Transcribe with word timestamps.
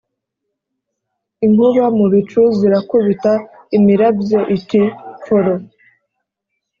inkuba 1.45 1.85
mu 1.97 2.05
bicu 2.13 2.41
zirakubita 2.57 3.33
imirabyo 3.77 4.39
iti 4.57 4.81
pforo 5.19 5.53